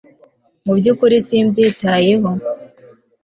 mubyukuri 0.65 1.15
simbyitayeho 1.27 2.29